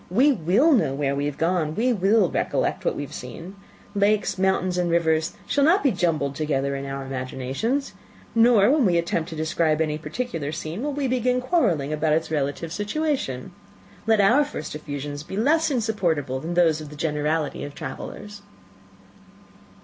We 0.09 0.31
will 0.31 0.71
know 0.71 0.95
where 0.95 1.15
we 1.15 1.27
have 1.27 1.37
gone 1.37 1.75
we 1.75 1.93
will 1.93 2.27
recollect 2.31 2.83
what 2.83 2.95
we 2.95 3.03
have 3.03 3.13
seen. 3.13 3.55
Lakes, 3.93 4.39
mountains, 4.39 4.79
and 4.79 4.89
rivers, 4.89 5.33
shall 5.45 5.63
not 5.63 5.83
be 5.83 5.91
jumbled 5.91 6.33
together 6.33 6.75
in 6.75 6.87
our 6.87 7.05
imaginations; 7.05 7.93
nor, 8.33 8.71
when 8.71 8.83
we 8.83 8.97
attempt 8.97 9.29
to 9.29 9.35
describe 9.35 9.79
any 9.79 9.99
particular 9.99 10.51
scene, 10.51 10.81
will 10.81 10.91
we 10.93 11.07
begin 11.07 11.39
quarrelling 11.39 11.93
about 11.93 12.13
its 12.13 12.31
relative 12.31 12.73
situation. 12.73 13.51
Let 14.07 14.19
our 14.19 14.43
first 14.43 14.73
effusions 14.73 15.21
be 15.21 15.37
less 15.37 15.69
insupportable 15.69 16.39
than 16.39 16.55
those 16.55 16.81
of 16.81 16.89
the 16.89 16.95
generality 16.95 17.63
of 17.63 17.75
travellers." 17.75 18.41